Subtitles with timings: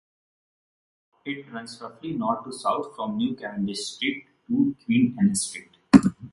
[1.25, 5.77] It runs roughly north to south from New Cavendish Street to Queen Anne Street.